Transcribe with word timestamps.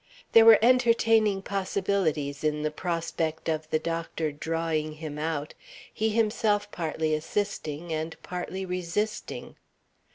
There 0.31 0.45
were 0.45 0.57
entertaining 0.63 1.43
possibilities 1.43 2.43
in 2.43 2.63
the 2.63 2.71
prospect 2.71 3.47
of 3.47 3.69
the 3.69 3.77
doctor 3.77 4.31
drawing 4.31 4.93
him 4.93 5.19
out 5.19 5.53
he 5.93 6.09
himself 6.09 6.71
partly 6.71 7.13
assisting 7.13 7.93
and 7.93 8.15
partly 8.23 8.65
resisting. 8.65 9.57